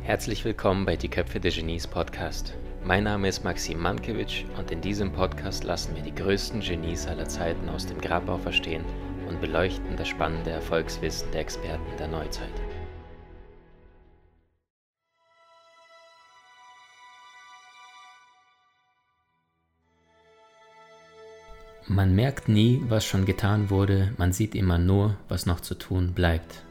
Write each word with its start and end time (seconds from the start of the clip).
Herzlich 0.00 0.42
willkommen 0.42 0.86
bei 0.86 0.96
Die 0.96 1.10
Köpfe 1.10 1.38
der 1.38 1.50
Genies 1.50 1.86
Podcast. 1.86 2.54
Mein 2.82 3.04
Name 3.04 3.28
ist 3.28 3.44
Maxim 3.44 3.78
Mankewitsch 3.78 4.44
und 4.56 4.70
in 4.70 4.80
diesem 4.80 5.12
Podcast 5.12 5.64
lassen 5.64 5.94
wir 5.94 6.02
die 6.02 6.14
größten 6.14 6.60
Genies 6.60 7.06
aller 7.06 7.28
Zeiten 7.28 7.68
aus 7.68 7.84
dem 7.84 8.00
Grabau 8.00 8.38
verstehen 8.38 8.86
und 9.28 9.42
beleuchten 9.42 9.96
das 9.98 10.08
spannende 10.08 10.50
Erfolgswissen 10.50 11.30
der 11.32 11.42
Experten 11.42 11.96
der 11.98 12.08
Neuzeit. 12.08 12.54
Man 21.90 22.14
merkt 22.14 22.50
nie, 22.50 22.82
was 22.86 23.06
schon 23.06 23.24
getan 23.24 23.70
wurde, 23.70 24.12
man 24.18 24.32
sieht 24.32 24.54
immer 24.54 24.76
nur, 24.76 25.16
was 25.28 25.46
noch 25.46 25.60
zu 25.60 25.74
tun 25.74 26.12
bleibt. 26.12 26.62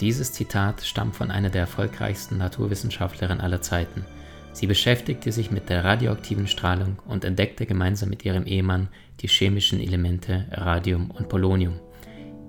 Dieses 0.00 0.34
Zitat 0.34 0.82
stammt 0.82 1.16
von 1.16 1.30
einer 1.30 1.48
der 1.48 1.62
erfolgreichsten 1.62 2.36
Naturwissenschaftlerinnen 2.36 3.40
aller 3.40 3.62
Zeiten. 3.62 4.04
Sie 4.52 4.66
beschäftigte 4.66 5.32
sich 5.32 5.50
mit 5.50 5.70
der 5.70 5.82
radioaktiven 5.82 6.46
Strahlung 6.46 6.98
und 7.06 7.24
entdeckte 7.24 7.64
gemeinsam 7.64 8.10
mit 8.10 8.26
ihrem 8.26 8.44
Ehemann 8.44 8.88
die 9.20 9.28
chemischen 9.28 9.80
Elemente 9.80 10.44
Radium 10.50 11.10
und 11.10 11.30
Polonium. 11.30 11.80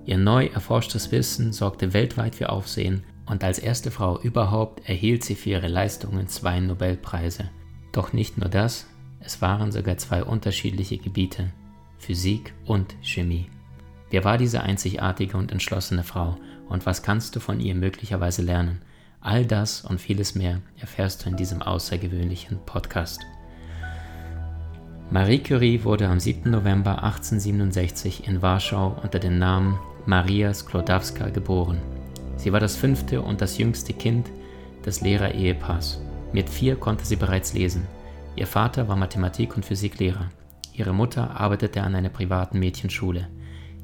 Ihr 0.04 0.18
neu 0.18 0.48
erforschtes 0.48 1.10
Wissen 1.10 1.54
sorgte 1.54 1.94
weltweit 1.94 2.34
für 2.34 2.50
Aufsehen 2.50 3.04
und 3.24 3.42
als 3.42 3.58
erste 3.58 3.90
Frau 3.90 4.20
überhaupt 4.20 4.86
erhielt 4.86 5.24
sie 5.24 5.34
für 5.34 5.50
ihre 5.50 5.68
Leistungen 5.68 6.28
zwei 6.28 6.60
Nobelpreise. 6.60 7.48
Doch 7.92 8.12
nicht 8.12 8.36
nur 8.36 8.50
das, 8.50 8.86
es 9.20 9.40
waren 9.40 9.72
sogar 9.72 9.96
zwei 9.96 10.22
unterschiedliche 10.22 10.98
Gebiete, 10.98 11.52
Physik 11.98 12.54
und 12.64 12.96
Chemie. 13.02 13.50
Wer 14.10 14.24
war 14.24 14.38
diese 14.38 14.62
einzigartige 14.62 15.36
und 15.36 15.52
entschlossene 15.52 16.04
Frau 16.04 16.36
und 16.68 16.86
was 16.86 17.02
kannst 17.02 17.36
du 17.36 17.40
von 17.40 17.60
ihr 17.60 17.74
möglicherweise 17.74 18.42
lernen? 18.42 18.80
All 19.20 19.44
das 19.44 19.82
und 19.82 20.00
vieles 20.00 20.34
mehr 20.34 20.60
erfährst 20.78 21.24
du 21.24 21.30
in 21.30 21.36
diesem 21.36 21.60
außergewöhnlichen 21.60 22.58
Podcast. 22.64 23.20
Marie 25.10 25.38
Curie 25.38 25.84
wurde 25.84 26.06
am 26.06 26.20
7. 26.20 26.50
November 26.50 27.02
1867 27.02 28.28
in 28.28 28.42
Warschau 28.42 28.98
unter 29.02 29.18
dem 29.18 29.38
Namen 29.38 29.78
Maria 30.06 30.52
Sklodowska 30.54 31.30
geboren. 31.30 31.78
Sie 32.36 32.52
war 32.52 32.60
das 32.60 32.76
fünfte 32.76 33.20
und 33.20 33.40
das 33.40 33.58
jüngste 33.58 33.92
Kind 33.92 34.30
des 34.84 35.00
Lehrer-Ehepaars. 35.00 36.00
Mit 36.32 36.48
vier 36.48 36.76
konnte 36.76 37.04
sie 37.04 37.16
bereits 37.16 37.52
lesen. 37.54 37.86
Ihr 38.36 38.46
Vater 38.46 38.86
war 38.86 38.96
Mathematik- 38.96 39.56
und 39.56 39.64
Physiklehrer. 39.64 40.28
Ihre 40.78 40.92
Mutter 40.92 41.38
arbeitete 41.40 41.82
an 41.82 41.96
einer 41.96 42.08
privaten 42.08 42.60
Mädchenschule. 42.60 43.26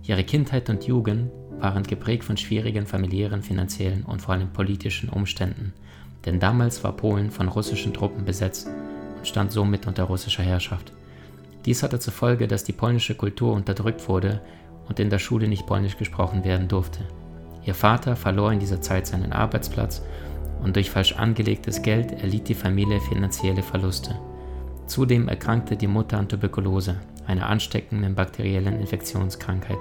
Ihre 0.04 0.22
Kindheit 0.22 0.70
und 0.70 0.86
Jugend 0.86 1.32
waren 1.58 1.82
geprägt 1.82 2.22
von 2.22 2.36
schwierigen 2.36 2.86
familiären, 2.86 3.42
finanziellen 3.42 4.04
und 4.04 4.22
vor 4.22 4.34
allem 4.34 4.52
politischen 4.52 5.08
Umständen, 5.08 5.72
denn 6.24 6.38
damals 6.38 6.84
war 6.84 6.92
Polen 6.92 7.32
von 7.32 7.48
russischen 7.48 7.92
Truppen 7.92 8.24
besetzt 8.24 8.68
und 9.16 9.26
stand 9.26 9.50
somit 9.50 9.88
unter 9.88 10.04
russischer 10.04 10.44
Herrschaft. 10.44 10.92
Dies 11.64 11.82
hatte 11.82 11.98
zur 11.98 12.12
Folge, 12.12 12.46
dass 12.46 12.62
die 12.62 12.72
polnische 12.72 13.16
Kultur 13.16 13.54
unterdrückt 13.54 14.08
wurde 14.08 14.40
und 14.88 15.00
in 15.00 15.10
der 15.10 15.18
Schule 15.18 15.48
nicht 15.48 15.66
polnisch 15.66 15.96
gesprochen 15.96 16.44
werden 16.44 16.68
durfte. 16.68 17.00
Ihr 17.64 17.74
Vater 17.74 18.14
verlor 18.14 18.52
in 18.52 18.60
dieser 18.60 18.80
Zeit 18.80 19.08
seinen 19.08 19.32
Arbeitsplatz 19.32 20.00
und 20.62 20.76
durch 20.76 20.90
falsch 20.90 21.14
angelegtes 21.16 21.82
Geld 21.82 22.12
erlitt 22.12 22.48
die 22.48 22.54
Familie 22.54 23.00
finanzielle 23.00 23.64
Verluste. 23.64 24.16
Zudem 24.86 25.28
erkrankte 25.28 25.76
die 25.76 25.86
Mutter 25.86 26.18
an 26.18 26.28
Tuberkulose, 26.28 26.96
einer 27.26 27.48
ansteckenden 27.48 28.14
bakteriellen 28.14 28.80
Infektionskrankheit. 28.80 29.78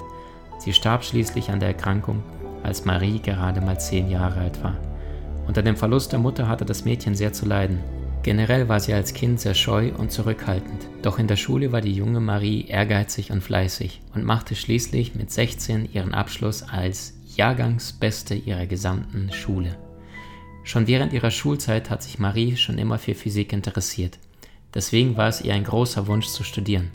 Sie 0.59 0.73
starb 0.73 1.03
schließlich 1.03 1.49
an 1.49 1.59
der 1.59 1.69
Erkrankung, 1.69 2.23
als 2.63 2.85
Marie 2.85 3.19
gerade 3.19 3.59
mal 3.59 3.79
zehn 3.79 4.09
Jahre 4.09 4.39
alt 4.39 4.63
war. 4.63 4.77
Unter 5.45 5.61
dem 5.61 5.75
Verlust 5.75 6.13
der 6.13 6.19
Mutter 6.19 6.47
hatte 6.47 6.65
das 6.65 6.85
Mädchen 6.85 7.15
sehr 7.15 7.33
zu 7.33 7.45
leiden. 7.45 7.79
Generell 8.23 8.69
war 8.69 8.79
sie 8.79 8.93
als 8.93 9.13
Kind 9.13 9.41
sehr 9.41 9.53
scheu 9.53 9.91
und 9.97 10.13
zurückhaltend, 10.13 10.87
doch 11.01 11.19
in 11.19 11.27
der 11.27 11.35
Schule 11.35 11.73
war 11.73 11.81
die 11.81 11.93
junge 11.93 12.21
Marie 12.21 12.65
ehrgeizig 12.67 13.31
und 13.31 13.41
fleißig 13.41 13.99
und 14.15 14.23
machte 14.23 14.55
schließlich 14.55 15.15
mit 15.15 15.29
16 15.29 15.91
ihren 15.91 16.13
Abschluss 16.13 16.63
als 16.63 17.15
Jahrgangsbeste 17.35 18.35
ihrer 18.35 18.65
gesamten 18.65 19.33
Schule. 19.33 19.75
Schon 20.63 20.87
während 20.87 21.11
ihrer 21.11 21.31
Schulzeit 21.31 21.89
hat 21.89 22.01
sich 22.01 22.19
Marie 22.19 22.55
schon 22.55 22.77
immer 22.77 22.97
für 22.97 23.15
Physik 23.15 23.51
interessiert. 23.51 24.17
Deswegen 24.73 25.17
war 25.17 25.27
es 25.27 25.41
ihr 25.41 25.53
ein 25.53 25.63
großer 25.63 26.07
Wunsch 26.07 26.27
zu 26.27 26.43
studieren 26.43 26.91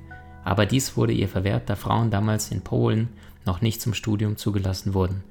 aber 0.49 0.65
dies 0.65 0.97
wurde 0.97 1.13
ihr 1.13 1.29
verwehrt, 1.29 1.69
da 1.69 1.77
Frauen 1.77 2.11
damals 2.11 2.51
in 2.51 2.63
Polen 2.63 3.11
noch 3.45 3.61
nicht 3.61 3.83
zum 3.83 3.93
Studium 3.93 4.39
zugelassen 4.39 4.95
wurden. 4.95 5.23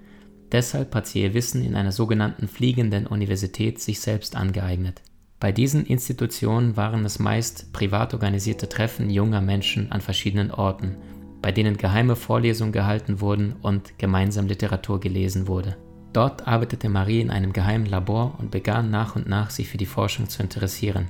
Deshalb 0.51 0.93
hat 0.93 1.07
sie 1.07 1.23
ihr 1.23 1.33
Wissen 1.33 1.63
in 1.63 1.73
einer 1.73 1.91
sogenannten 1.91 2.47
fliegenden 2.47 3.07
Universität 3.07 3.81
sich 3.81 3.99
selbst 3.99 4.35
angeeignet. 4.35 5.01
Bei 5.39 5.51
diesen 5.51 5.87
Institutionen 5.87 6.77
waren 6.77 7.03
es 7.03 7.17
meist 7.17 7.73
privat 7.73 8.13
organisierte 8.13 8.69
Treffen 8.69 9.09
junger 9.09 9.41
Menschen 9.41 9.91
an 9.91 10.01
verschiedenen 10.01 10.51
Orten, 10.51 10.97
bei 11.41 11.51
denen 11.51 11.77
geheime 11.77 12.15
Vorlesungen 12.15 12.71
gehalten 12.71 13.19
wurden 13.19 13.55
und 13.63 13.97
gemeinsam 13.97 14.45
Literatur 14.45 14.99
gelesen 14.99 15.47
wurde. 15.47 15.77
Dort 16.13 16.47
arbeitete 16.47 16.89
Marie 16.89 17.21
in 17.21 17.31
einem 17.31 17.53
geheimen 17.53 17.87
Labor 17.87 18.35
und 18.37 18.51
begann 18.51 18.91
nach 18.91 19.15
und 19.15 19.27
nach 19.27 19.49
sich 19.49 19.67
für 19.67 19.77
die 19.77 19.87
Forschung 19.87 20.29
zu 20.29 20.43
interessieren. 20.43 21.09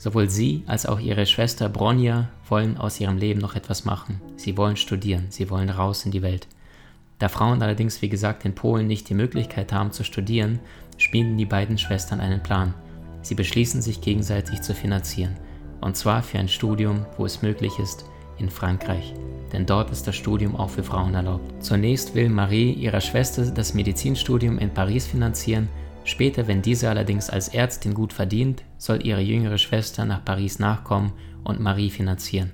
Sowohl 0.00 0.30
sie 0.30 0.62
als 0.66 0.86
auch 0.86 0.98
ihre 0.98 1.26
Schwester 1.26 1.68
Bronja 1.68 2.30
wollen 2.48 2.78
aus 2.78 2.98
ihrem 2.98 3.18
Leben 3.18 3.38
noch 3.38 3.54
etwas 3.54 3.84
machen. 3.84 4.18
Sie 4.36 4.56
wollen 4.56 4.76
studieren, 4.76 5.26
sie 5.28 5.50
wollen 5.50 5.68
raus 5.68 6.06
in 6.06 6.10
die 6.10 6.22
Welt. 6.22 6.48
Da 7.18 7.28
Frauen 7.28 7.60
allerdings, 7.60 8.00
wie 8.00 8.08
gesagt, 8.08 8.46
in 8.46 8.54
Polen 8.54 8.86
nicht 8.86 9.10
die 9.10 9.14
Möglichkeit 9.14 9.74
haben 9.74 9.92
zu 9.92 10.02
studieren, 10.02 10.58
schmieden 10.96 11.36
die 11.36 11.44
beiden 11.44 11.76
Schwestern 11.76 12.18
einen 12.18 12.42
Plan. 12.42 12.72
Sie 13.20 13.34
beschließen 13.34 13.82
sich 13.82 14.00
gegenseitig 14.00 14.62
zu 14.62 14.72
finanzieren. 14.74 15.36
Und 15.82 15.98
zwar 15.98 16.22
für 16.22 16.38
ein 16.38 16.48
Studium, 16.48 17.04
wo 17.18 17.26
es 17.26 17.42
möglich 17.42 17.78
ist, 17.78 18.06
in 18.38 18.48
Frankreich. 18.48 19.12
Denn 19.52 19.66
dort 19.66 19.90
ist 19.90 20.06
das 20.06 20.16
Studium 20.16 20.56
auch 20.56 20.70
für 20.70 20.82
Frauen 20.82 21.12
erlaubt. 21.12 21.62
Zunächst 21.62 22.14
will 22.14 22.30
Marie 22.30 22.72
ihrer 22.72 23.02
Schwester 23.02 23.44
das 23.50 23.74
Medizinstudium 23.74 24.58
in 24.58 24.72
Paris 24.72 25.06
finanzieren 25.06 25.68
Später, 26.10 26.48
wenn 26.48 26.60
diese 26.60 26.90
allerdings 26.90 27.30
als 27.30 27.46
Ärztin 27.46 27.94
gut 27.94 28.12
verdient, 28.12 28.64
soll 28.78 29.06
ihre 29.06 29.20
jüngere 29.20 29.58
Schwester 29.58 30.04
nach 30.04 30.24
Paris 30.24 30.58
nachkommen 30.58 31.12
und 31.44 31.60
Marie 31.60 31.88
finanzieren. 31.88 32.50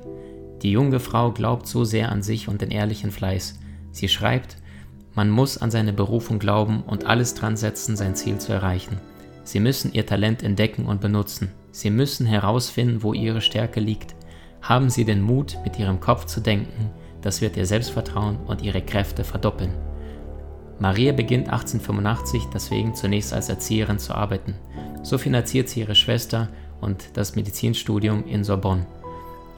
Die 0.60 0.72
junge 0.72 1.00
Frau 1.00 1.32
glaubt 1.32 1.66
so 1.66 1.82
sehr 1.82 2.12
an 2.12 2.22
sich 2.22 2.48
und 2.48 2.60
den 2.60 2.70
ehrlichen 2.70 3.10
Fleiß. 3.10 3.58
Sie 3.92 4.08
schreibt, 4.08 4.58
man 5.14 5.30
muss 5.30 5.56
an 5.56 5.70
seine 5.70 5.94
Berufung 5.94 6.38
glauben 6.38 6.82
und 6.82 7.06
alles 7.06 7.32
dran 7.32 7.56
setzen, 7.56 7.96
sein 7.96 8.14
Ziel 8.14 8.36
zu 8.36 8.52
erreichen. 8.52 8.98
Sie 9.42 9.58
müssen 9.58 9.90
ihr 9.94 10.04
Talent 10.04 10.42
entdecken 10.42 10.84
und 10.84 11.00
benutzen. 11.00 11.50
Sie 11.72 11.88
müssen 11.88 12.26
herausfinden, 12.26 13.02
wo 13.02 13.14
ihre 13.14 13.40
Stärke 13.40 13.80
liegt. 13.80 14.14
Haben 14.60 14.90
Sie 14.90 15.06
den 15.06 15.22
Mut, 15.22 15.56
mit 15.64 15.78
Ihrem 15.78 16.00
Kopf 16.00 16.26
zu 16.26 16.42
denken, 16.42 16.90
das 17.22 17.40
wird 17.40 17.56
Ihr 17.56 17.64
Selbstvertrauen 17.64 18.36
und 18.36 18.60
Ihre 18.60 18.82
Kräfte 18.82 19.24
verdoppeln. 19.24 19.85
Maria 20.78 21.12
beginnt 21.12 21.48
1885 21.48 22.44
deswegen 22.52 22.94
zunächst 22.94 23.32
als 23.32 23.48
Erzieherin 23.48 23.98
zu 23.98 24.14
arbeiten. 24.14 24.54
So 25.02 25.18
finanziert 25.18 25.68
sie 25.68 25.80
ihre 25.80 25.94
Schwester 25.94 26.48
und 26.80 27.10
das 27.14 27.36
Medizinstudium 27.36 28.26
in 28.26 28.44
Sorbonne. 28.44 28.86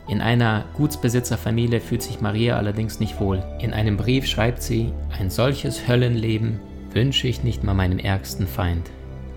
In 0.08 0.22
einer 0.22 0.64
Gutsbesitzerfamilie 0.74 1.80
fühlt 1.80 2.02
sich 2.02 2.20
Maria 2.20 2.56
allerdings 2.56 3.00
nicht 3.00 3.20
wohl. 3.20 3.42
In 3.60 3.72
einem 3.72 3.96
Brief 3.96 4.26
schreibt 4.26 4.62
sie, 4.62 4.92
ein 5.18 5.28
solches 5.28 5.86
Höllenleben 5.86 6.60
wünsche 6.92 7.28
ich 7.28 7.44
nicht 7.44 7.62
mal 7.64 7.74
meinem 7.74 7.98
ärgsten 7.98 8.46
Feind. 8.46 8.90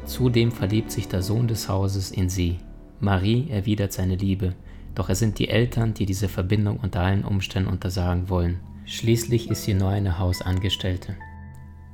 Zudem 0.05 0.51
verliebt 0.51 0.91
sich 0.91 1.07
der 1.07 1.21
Sohn 1.21 1.47
des 1.47 1.67
Hauses 1.67 2.11
in 2.11 2.29
sie. 2.29 2.59
Marie 2.99 3.49
erwidert 3.49 3.91
seine 3.91 4.15
Liebe, 4.15 4.53
doch 4.95 5.09
es 5.09 5.19
sind 5.19 5.39
die 5.39 5.49
Eltern, 5.49 5.93
die 5.93 6.05
diese 6.05 6.29
Verbindung 6.29 6.77
unter 6.77 7.01
allen 7.01 7.25
Umständen 7.25 7.69
untersagen 7.69 8.29
wollen. 8.29 8.59
Schließlich 8.85 9.49
ist 9.49 9.63
sie 9.63 9.73
nur 9.73 9.89
eine 9.89 10.19
Hausangestellte. 10.19 11.15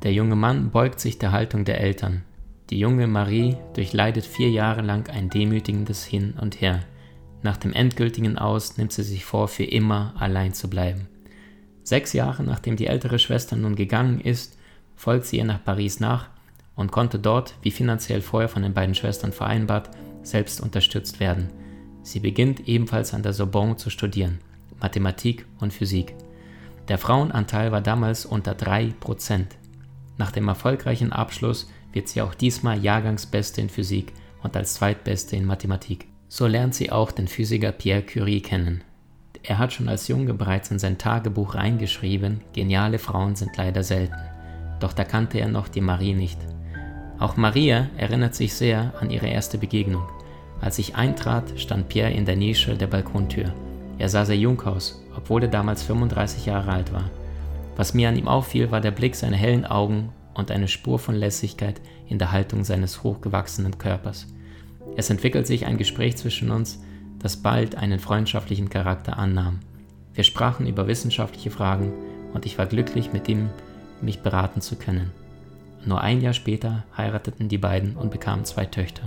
Der 0.04 0.14
junge 0.14 0.36
Mann 0.36 0.70
beugt 0.72 1.00
sich 1.00 1.18
der 1.18 1.32
Haltung 1.32 1.66
der 1.66 1.82
Eltern. 1.82 2.24
Die 2.70 2.80
junge 2.80 3.08
Marie 3.08 3.58
durchleidet 3.74 4.26
vier 4.26 4.50
Jahre 4.50 4.82
lang 4.82 5.10
ein 5.10 5.30
demütigendes 5.30 6.04
Hin 6.04 6.34
und 6.40 6.62
Her. 6.62 6.84
Nach 7.42 7.58
dem 7.58 7.74
endgültigen 7.74 8.38
Aus 8.38 8.78
nimmt 8.78 8.92
sie 8.92 9.04
sich 9.04 9.26
vor, 9.26 9.48
für 9.48 9.64
immer 9.64 10.14
allein 10.18 10.54
zu 10.54 10.70
bleiben. 10.70 11.08
Sechs 11.84 12.14
Jahre 12.14 12.44
nachdem 12.44 12.76
die 12.76 12.88
ältere 12.88 13.20
Schwester 13.20 13.56
nun 13.56 13.76
gegangen 13.76 14.20
ist, 14.20 14.58
folgt 14.96 15.26
sie 15.26 15.38
ihr 15.38 15.46
nach 15.46 15.64
Paris 15.64 16.00
nach 16.00 16.30
und 16.76 16.92
konnte 16.92 17.20
dort, 17.20 17.56
wie 17.62 17.72
finanziell 17.72 18.22
vorher 18.22 18.50
von 18.50 18.64
den 18.64 18.74
beiden 18.74 18.96
Schwestern 18.96 19.32
vereinbart, 19.32 19.90
selbst 20.22 20.60
unterstützt 20.60 21.20
werden. 21.20 21.50
Sie 22.04 22.20
beginnt 22.20 22.68
ebenfalls 22.68 23.14
an 23.14 23.24
der 23.24 23.34
Sorbonne 23.34 23.78
zu 23.78 23.90
studieren, 23.90 24.40
Mathematik 24.82 25.46
und 25.60 25.74
Physik. 25.74 26.14
Der 26.88 26.98
Frauenanteil 26.98 27.72
war 27.72 27.82
damals 27.82 28.26
unter 28.26 28.54
drei 28.54 28.94
Prozent. 29.00 29.56
Nach 30.18 30.32
dem 30.32 30.48
erfolgreichen 30.48 31.12
Abschluss 31.12 31.70
wird 31.94 32.08
sie 32.08 32.22
auch 32.22 32.34
diesmal 32.34 32.84
Jahrgangsbeste 32.84 33.62
in 33.62 33.70
Physik 33.70 34.14
und 34.44 34.56
als 34.56 34.76
Zweitbeste 34.76 35.36
in 35.36 35.46
Mathematik. 35.46 36.08
So 36.28 36.48
lernt 36.48 36.76
sie 36.76 36.92
auch 36.92 37.12
den 37.12 37.28
Physiker 37.28 37.72
Pierre 37.72 38.02
Curie 38.02 38.42
kennen. 38.42 38.84
Er 39.44 39.60
hat 39.60 39.72
schon 39.72 39.88
als 39.88 40.08
Junge 40.08 40.34
bereits 40.34 40.72
in 40.72 40.80
sein 40.80 40.98
Tagebuch 40.98 41.56
reingeschrieben, 41.56 42.42
geniale 42.54 43.00
Frauen 43.00 43.36
sind 43.36 43.56
leider 43.56 43.84
selten. 43.84 44.16
doch 44.80 44.94
da 44.94 45.04
kannte 45.04 45.40
er 45.40 45.48
noch 45.48 45.70
die 45.70 45.82
Marie 45.82 46.14
nicht. 46.14 46.38
Auch 47.18 47.36
Maria 47.36 47.88
erinnert 47.98 48.36
sich 48.36 48.54
sehr 48.54 48.94
an 49.00 49.10
ihre 49.10 49.28
erste 49.28 49.58
Begegnung. 49.58 50.08
Als 50.62 50.78
ich 50.78 50.96
eintrat, 50.96 51.60
stand 51.60 51.90
Pierre 51.90 52.12
in 52.12 52.26
der 52.26 52.36
Nische 52.36 52.76
der 52.76 52.88
Balkontür. 52.88 53.54
Er 53.98 54.10
sah 54.10 54.26
sehr 54.26 54.38
jung 54.38 54.62
aus, 54.62 55.02
obwohl 55.16 55.44
er 55.44 55.50
damals 55.50 55.82
35 55.82 56.46
Jahre 56.46 56.72
alt 56.72 56.94
war. 56.94 57.10
Was 57.78 57.94
mir 57.94 58.10
an 58.10 58.18
ihm 58.18 58.28
auffiel, 58.28 58.72
war 58.72 58.82
der 58.82 58.92
Blick 58.92 59.16
seiner 59.16 59.38
hellen 59.38 59.64
Augen 59.64 60.10
und 60.34 60.50
eine 60.50 60.68
Spur 60.68 60.98
von 60.98 61.14
Lässigkeit 61.14 61.80
in 62.08 62.18
der 62.18 62.32
Haltung 62.32 62.64
seines 62.64 63.04
hochgewachsenen 63.04 63.78
Körpers. 63.78 64.28
Es 64.96 65.12
entwickelt 65.12 65.46
sich 65.46 65.68
ein 65.68 65.78
Gespräch 65.78 66.18
zwischen 66.18 66.50
uns, 66.50 66.82
das 67.20 67.38
bald 67.38 67.76
einen 67.76 68.00
freundschaftlichen 68.00 68.70
Charakter 68.70 69.20
annahm. 69.20 69.60
Wir 70.16 70.24
sprachen 70.24 70.66
über 70.66 70.88
wissenschaftliche 70.88 71.52
Fragen 71.52 71.94
und 72.34 72.48
ich 72.48 72.58
war 72.58 72.66
glücklich, 72.66 73.14
mit 73.14 73.30
ihm 73.30 73.50
mich 74.02 74.22
beraten 74.22 74.62
zu 74.62 74.76
können. 74.76 75.12
Nur 75.86 76.02
ein 76.02 76.22
Jahr 76.22 76.34
später 76.34 76.84
heirateten 76.98 77.48
die 77.48 77.60
beiden 77.60 77.96
und 77.96 78.10
bekamen 78.10 78.44
zwei 78.44 78.66
Töchter. 78.66 79.04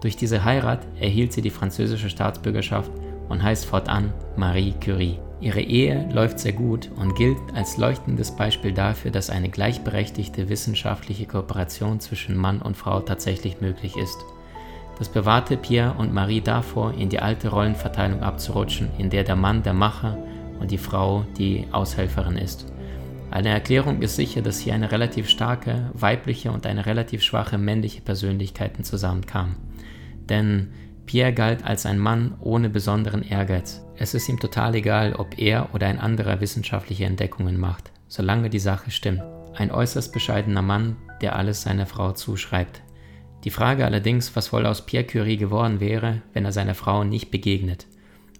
Durch 0.00 0.16
diese 0.16 0.44
Heirat 0.44 0.84
erhielt 1.00 1.32
sie 1.32 1.42
die 1.42 1.50
französische 1.50 2.10
Staatsbürgerschaft 2.10 2.90
und 3.28 3.44
heißt 3.44 3.64
fortan 3.64 4.12
Marie 4.36 4.74
Curie. 4.80 5.18
Ihre 5.40 5.60
Ehe 5.60 6.08
läuft 6.12 6.38
sehr 6.38 6.52
gut 6.52 6.90
und 6.96 7.14
gilt 7.14 7.36
als 7.54 7.76
leuchtendes 7.76 8.34
Beispiel 8.34 8.72
dafür, 8.72 9.10
dass 9.10 9.28
eine 9.28 9.50
gleichberechtigte 9.50 10.48
wissenschaftliche 10.48 11.26
Kooperation 11.26 12.00
zwischen 12.00 12.36
Mann 12.36 12.62
und 12.62 12.76
Frau 12.76 13.00
tatsächlich 13.00 13.60
möglich 13.60 13.96
ist. 13.96 14.24
Das 14.98 15.10
bewahrte 15.10 15.58
Pierre 15.58 15.94
und 15.98 16.14
Marie 16.14 16.40
davor, 16.40 16.94
in 16.94 17.10
die 17.10 17.20
alte 17.20 17.48
Rollenverteilung 17.48 18.22
abzurutschen, 18.22 18.88
in 18.96 19.10
der 19.10 19.24
der 19.24 19.36
Mann 19.36 19.62
der 19.62 19.74
Macher 19.74 20.16
und 20.58 20.70
die 20.70 20.78
Frau 20.78 21.26
die 21.36 21.66
Aushelferin 21.70 22.38
ist. 22.38 22.72
Eine 23.30 23.50
Erklärung 23.50 24.00
ist 24.00 24.16
sicher, 24.16 24.40
dass 24.40 24.60
hier 24.60 24.72
eine 24.72 24.90
relativ 24.90 25.28
starke 25.28 25.90
weibliche 25.92 26.50
und 26.50 26.64
eine 26.64 26.86
relativ 26.86 27.22
schwache 27.22 27.58
männliche 27.58 28.00
Persönlichkeiten 28.00 28.84
zusammenkamen. 28.84 29.56
Denn 30.30 30.68
Pierre 31.04 31.34
galt 31.34 31.62
als 31.62 31.84
ein 31.84 31.98
Mann 31.98 32.34
ohne 32.40 32.70
besonderen 32.70 33.22
Ehrgeiz. 33.22 33.85
Es 33.98 34.14
ist 34.14 34.28
ihm 34.28 34.38
total 34.38 34.74
egal, 34.74 35.14
ob 35.14 35.38
er 35.38 35.74
oder 35.74 35.86
ein 35.86 35.98
anderer 35.98 36.40
wissenschaftliche 36.40 37.04
Entdeckungen 37.04 37.58
macht, 37.58 37.90
solange 38.08 38.50
die 38.50 38.58
Sache 38.58 38.90
stimmt. 38.90 39.22
Ein 39.54 39.70
äußerst 39.70 40.12
bescheidener 40.12 40.62
Mann, 40.62 40.96
der 41.20 41.36
alles 41.36 41.62
seiner 41.62 41.86
Frau 41.86 42.12
zuschreibt. 42.12 42.82
Die 43.44 43.50
Frage 43.50 43.84
allerdings, 43.84 44.36
was 44.36 44.52
wohl 44.52 44.66
aus 44.66 44.84
Pierre 44.84 45.06
Curie 45.06 45.36
geworden 45.36 45.80
wäre, 45.80 46.22
wenn 46.32 46.44
er 46.44 46.52
seiner 46.52 46.74
Frau 46.74 47.04
nicht 47.04 47.30
begegnet. 47.30 47.86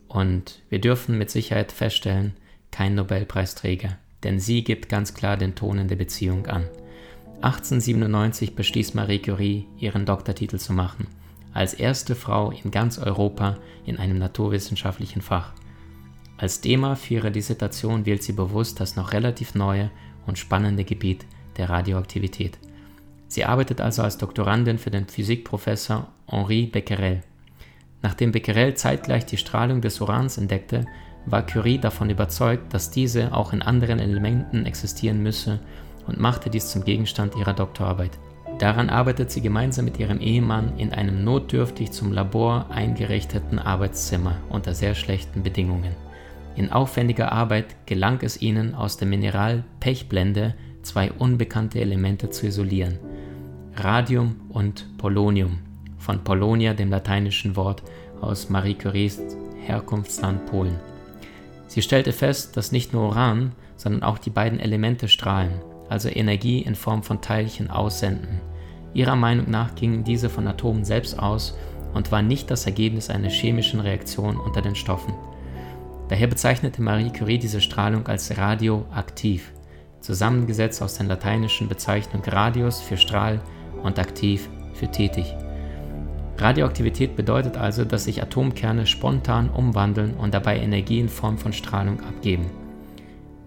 Und 0.09 0.63
wir 0.69 0.81
dürfen 0.81 1.17
mit 1.17 1.31
Sicherheit 1.31 1.73
feststellen, 1.73 2.35
kein 2.71 2.95
Nobelpreisträger 2.95 3.97
denn 4.27 4.41
sie 4.41 4.65
gibt 4.65 4.89
ganz 4.89 5.15
klar 5.15 5.37
den 5.37 5.55
Ton 5.55 5.79
in 5.79 5.87
der 5.87 5.95
Beziehung 5.95 6.47
an. 6.47 6.65
1897 7.43 8.57
beschließt 8.57 8.97
Marie 8.97 9.21
Curie, 9.21 9.67
ihren 9.79 10.05
Doktortitel 10.05 10.59
zu 10.59 10.73
machen, 10.73 11.07
als 11.57 11.75
erste 11.75 12.15
Frau 12.15 12.51
in 12.51 12.71
ganz 12.71 12.99
Europa 12.99 13.57
in 13.87 13.99
einem 13.99 14.19
naturwissenschaftlichen 14.19 15.23
Fach. 15.23 15.53
Als 16.37 16.61
Thema 16.61 16.97
für 16.97 17.15
ihre 17.15 17.31
Dissertation 17.31 18.05
wählt 18.05 18.23
sie 18.23 18.35
bewusst 18.35 18.79
das 18.79 18.95
noch 18.95 19.13
relativ 19.13 19.55
neue 19.55 19.91
und 20.27 20.39
spannende 20.39 20.85
Gebiet 20.85 21.25
der 21.57 21.71
Radioaktivität. 21.71 22.59
Sie 23.29 23.45
arbeitet 23.45 23.81
also 23.81 24.03
als 24.03 24.19
Doktorandin 24.19 24.79
für 24.79 24.91
den 24.91 25.09
Physikprofessor 25.09 26.07
Henri 26.29 26.67
Becquerel. 26.67 27.23
Nachdem 28.03 28.33
Becquerel 28.33 28.75
zeitgleich 28.75 29.25
die 29.25 29.39
Strahlung 29.39 29.81
des 29.81 30.01
Urans 30.01 30.37
entdeckte, 30.37 30.85
war 31.25 31.45
Curie 31.45 31.79
davon 31.79 32.11
überzeugt, 32.11 32.73
dass 32.75 32.91
diese 32.91 33.35
auch 33.35 33.53
in 33.53 33.63
anderen 33.63 33.99
Elementen 33.99 34.67
existieren 34.67 35.23
müsse 35.23 35.61
und 36.07 36.21
machte 36.21 36.51
dies 36.51 36.71
zum 36.71 36.85
Gegenstand 36.85 37.35
ihrer 37.35 37.55
Doktorarbeit. 37.55 38.19
Daran 38.59 38.89
arbeitet 38.89 39.31
sie 39.31 39.43
gemeinsam 39.43 39.85
mit 39.85 39.99
ihrem 39.99 40.21
Ehemann 40.21 40.79
in 40.79 40.93
einem 40.93 41.25
notdürftig 41.25 41.91
zum 41.93 42.13
Labor 42.13 42.67
eingerichteten 42.71 43.59
Arbeitszimmer 43.59 44.39
unter 44.49 44.73
sehr 44.73 44.95
schlechten 44.95 45.43
Bedingungen. 45.43 45.95
In 46.57 46.73
aufwendiger 46.73 47.33
Arbeit 47.33 47.77
gelang 47.85 48.21
es 48.23 48.41
ihnen, 48.41 48.75
aus 48.75 48.97
dem 48.97 49.11
Mineral 49.11 49.63
Pechblende 49.79 50.55
zwei 50.83 51.13
unbekannte 51.13 51.81
Elemente 51.81 52.31
zu 52.31 52.47
isolieren: 52.47 52.99
Radium 53.75 54.37
und 54.49 54.87
Polonium, 54.97 55.59
von 55.99 56.25
Polonia, 56.25 56.73
dem 56.73 56.89
lateinischen 56.89 57.57
Wort 57.57 57.83
aus 58.23 58.49
Marie 58.49 58.75
Curies 58.75 59.21
Herkunftsland 59.67 60.47
Polen. 60.47 60.79
Sie 61.67 61.83
stellte 61.83 62.13
fest, 62.13 62.57
dass 62.57 62.73
nicht 62.73 62.95
nur 62.95 63.09
Uran, 63.09 63.53
sondern 63.77 64.03
auch 64.03 64.19
die 64.19 64.31
beiden 64.31 64.61
Elemente 64.61 65.09
strahlen, 65.09 65.61
also 65.89 66.09
Energie 66.09 66.61
in 66.61 66.75
Form 66.75 67.03
von 67.03 67.21
Teilchen 67.21 67.71
aussenden. 67.71 68.41
Ihrer 68.95 69.17
Meinung 69.17 69.51
nach 69.51 69.75
gingen 69.75 70.05
diese 70.05 70.31
von 70.31 70.47
Atomen 70.47 70.85
selbst 70.85 71.19
aus 71.19 71.57
und 71.95 72.13
waren 72.13 72.27
nicht 72.27 72.51
das 72.51 72.67
Ergebnis 72.67 73.11
einer 73.11 73.29
chemischen 73.29 73.81
Reaktion 73.81 74.37
unter 74.37 74.63
den 74.63 74.75
Stoffen. 74.75 75.15
Daher 76.09 76.29
bezeichnete 76.29 76.83
Marie 76.83 77.11
Curie 77.11 77.39
diese 77.39 77.61
Strahlung 77.61 78.07
als 78.07 78.39
radioaktiv, 78.39 79.53
zusammengesetzt 80.01 80.83
aus 80.83 80.99
den 80.99 81.09
lateinischen 81.09 81.69
Bezeichnungen 81.69 82.29
radius 82.29 82.81
für 82.81 82.97
Strahl 82.97 83.41
und 83.83 83.99
aktiv 83.99 84.49
für 84.75 84.91
tätig. 84.91 85.35
Radioaktivität 86.39 87.17
bedeutet 87.17 87.57
also, 87.57 87.85
dass 87.85 88.05
sich 88.05 88.23
Atomkerne 88.23 88.87
spontan 88.87 89.49
umwandeln 89.49 90.15
und 90.15 90.35
dabei 90.35 90.59
Energie 90.59 91.01
in 91.01 91.09
Form 91.09 91.39
von 91.39 91.53
Strahlung 91.53 92.01
abgeben. 92.01 92.47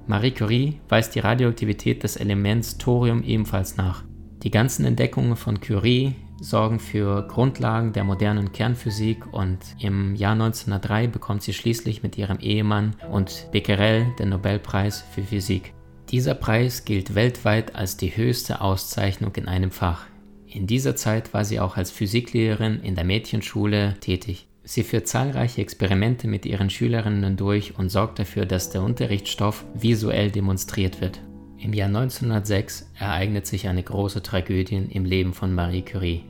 Marie 0.09 0.31
Curie 0.31 0.79
weist 0.89 1.13
die 1.13 1.19
Radioaktivität 1.19 2.01
des 2.01 2.15
Elements 2.15 2.79
Thorium 2.79 3.21
ebenfalls 3.21 3.77
nach. 3.77 4.03
Die 4.41 4.49
ganzen 4.49 4.83
Entdeckungen 4.83 5.35
von 5.35 5.61
Curie 5.61 6.15
sorgen 6.41 6.79
für 6.79 7.27
Grundlagen 7.27 7.93
der 7.93 8.03
modernen 8.03 8.51
Kernphysik 8.51 9.31
und 9.31 9.59
im 9.79 10.15
Jahr 10.15 10.31
1903 10.31 11.05
bekommt 11.05 11.43
sie 11.43 11.53
schließlich 11.53 12.01
mit 12.01 12.17
ihrem 12.17 12.39
Ehemann 12.39 12.95
und 13.11 13.49
Becquerel 13.51 14.07
den 14.17 14.29
Nobelpreis 14.29 15.03
für 15.13 15.21
Physik. 15.21 15.75
Dieser 16.09 16.33
Preis 16.33 16.85
gilt 16.85 17.13
weltweit 17.13 17.75
als 17.75 17.95
die 17.95 18.17
höchste 18.17 18.61
Auszeichnung 18.61 19.35
in 19.35 19.47
einem 19.47 19.69
Fach. 19.69 20.07
In 20.47 20.65
dieser 20.65 20.95
Zeit 20.95 21.35
war 21.35 21.45
sie 21.45 21.59
auch 21.59 21.77
als 21.77 21.91
Physiklehrerin 21.91 22.79
in 22.81 22.95
der 22.95 23.03
Mädchenschule 23.03 23.93
tätig. 23.99 24.48
Sie 24.69 24.83
führt 24.83 25.07
zahlreiche 25.07 25.61
Experimente 25.61 26.27
mit 26.27 26.45
ihren 26.45 26.69
Schülerinnen 26.69 27.35
durch 27.35 27.79
und 27.79 27.89
sorgt 27.89 28.19
dafür, 28.19 28.45
dass 28.45 28.69
der 28.69 28.83
Unterrichtsstoff 28.83 29.65
visuell 29.73 30.29
demonstriert 30.29 31.01
wird. 31.01 31.21
Im 31.57 31.73
Jahr 31.73 31.87
1906 31.87 32.91
ereignet 32.99 33.47
sich 33.47 33.67
eine 33.67 33.81
große 33.81 34.21
Tragödie 34.21 34.75
im 34.91 35.05
Leben 35.05 35.33
von 35.33 35.55
Marie 35.55 35.81
Curie. 35.81 36.23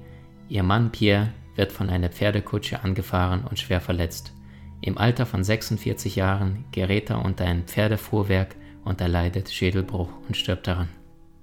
Ihr 0.47 0.63
Mann 0.63 0.89
Pierre 0.89 1.33
wird 1.57 1.73
von 1.73 1.89
einer 1.89 2.07
Pferdekutsche 2.07 2.81
angefahren 2.81 3.43
und 3.43 3.59
schwer 3.59 3.81
verletzt. 3.81 4.31
Im 4.79 4.97
Alter 4.97 5.25
von 5.25 5.43
46 5.43 6.15
Jahren 6.15 6.63
gerät 6.71 7.09
er 7.09 7.25
unter 7.25 7.43
ein 7.43 7.63
Pferdefuhrwerk 7.63 8.55
und 8.85 9.01
erleidet 9.01 9.49
Schädelbruch 9.49 10.11
und 10.29 10.37
stirbt 10.37 10.65
daran. 10.65 10.87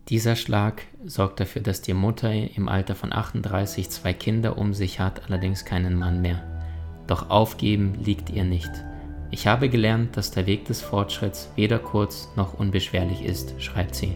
Dieser 0.08 0.34
Schlag 0.34 0.80
sorgt 1.04 1.40
dafür, 1.40 1.60
dass 1.60 1.82
die 1.82 1.92
Mutter 1.92 2.32
im 2.32 2.70
Alter 2.70 2.94
von 2.94 3.12
38 3.12 3.90
zwei 3.90 4.14
Kinder 4.14 4.56
um 4.56 4.72
sich 4.72 4.98
hat, 4.98 5.28
allerdings 5.28 5.66
keinen 5.66 5.98
Mann 5.98 6.22
mehr. 6.22 6.55
Doch 7.06 7.30
aufgeben 7.30 7.94
liegt 8.04 8.30
ihr 8.30 8.44
nicht. 8.44 8.70
Ich 9.30 9.46
habe 9.46 9.68
gelernt, 9.68 10.16
dass 10.16 10.30
der 10.30 10.46
Weg 10.46 10.64
des 10.64 10.80
Fortschritts 10.80 11.50
weder 11.56 11.78
kurz 11.78 12.28
noch 12.36 12.54
unbeschwerlich 12.54 13.24
ist, 13.24 13.60
schreibt 13.60 13.94
sie. 13.94 14.14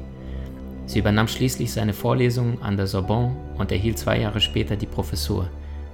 Sie 0.87 0.99
übernahm 0.99 1.28
schließlich 1.28 1.73
seine 1.73 1.92
Vorlesungen 1.92 2.62
an 2.62 2.76
der 2.76 2.87
Sorbonne 2.87 3.37
und 3.59 3.70
erhielt 3.70 3.99
zwei 3.99 4.20
Jahre 4.20 4.40
später 4.40 4.76
die 4.76 4.87
Professur. 4.87 5.49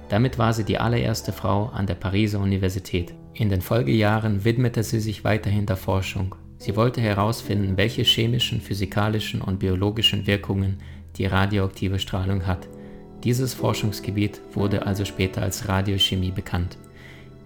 Damit 0.09 0.37
war 0.37 0.53
sie 0.53 0.63
die 0.63 0.77
allererste 0.77 1.33
Frau 1.33 1.67
an 1.67 1.85
der 1.85 1.95
Pariser 1.95 2.39
Universität. 2.39 3.13
In 3.33 3.49
den 3.49 3.61
Folgejahren 3.61 4.43
widmete 4.45 4.81
sie 4.83 4.99
sich 4.99 5.23
weiterhin 5.23 5.65
der 5.65 5.77
Forschung 5.77 6.35
Sie 6.59 6.75
wollte 6.75 7.01
herausfinden, 7.01 7.77
welche 7.77 8.03
chemischen, 8.03 8.61
physikalischen 8.61 9.41
und 9.41 9.59
biologischen 9.59 10.25
Wirkungen 10.25 10.79
die 11.17 11.25
radioaktive 11.25 11.99
Strahlung 11.99 12.45
hat. 12.47 12.67
Dieses 13.23 13.53
Forschungsgebiet 13.53 14.41
wurde 14.53 14.85
also 14.85 15.05
später 15.05 15.41
als 15.41 15.67
Radiochemie 15.67 16.31
bekannt. 16.31 16.77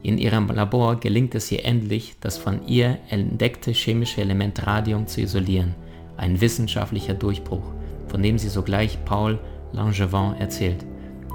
In 0.04 0.18
ihrem 0.18 0.48
Labor 0.48 1.00
gelingt 1.00 1.36
es 1.36 1.52
ihr 1.52 1.64
endlich, 1.64 2.16
das 2.20 2.38
von 2.38 2.68
ihr 2.68 2.98
entdeckte 3.10 3.72
chemische 3.72 4.22
Element 4.22 4.66
Radium 4.66 5.06
zu 5.06 5.22
isolieren, 5.22 5.76
ein 6.18 6.42
wissenschaftlicher 6.42 7.14
Durchbruch, 7.14 7.64
von 8.08 8.24
dem 8.24 8.40
sie 8.40 8.50
sogleich 8.50 8.98
Paul 9.06 9.38
Langevin 9.74 10.36
erzählt. 10.40 10.84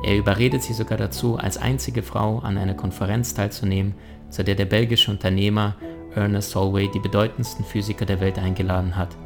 Er 0.04 0.16
überredet 0.16 0.62
sie 0.62 0.74
sogar 0.74 0.98
dazu, 0.98 1.36
als 1.36 1.58
einzige 1.58 2.02
Frau 2.02 2.40
an 2.40 2.58
einer 2.58 2.74
Konferenz 2.74 3.34
teilzunehmen, 3.34 3.94
zu 4.30 4.42
der 4.42 4.56
der 4.56 4.66
belgische 4.66 5.10
Unternehmer 5.10 5.76
Ernest 6.14 6.50
Solway 6.50 6.88
die 6.92 6.98
bedeutendsten 6.98 7.64
Physiker 7.64 8.06
der 8.06 8.20
Welt 8.20 8.38
eingeladen 8.38 8.96
hat. 8.96 9.16